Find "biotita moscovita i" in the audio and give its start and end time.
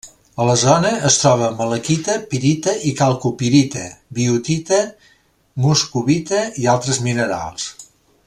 4.19-6.69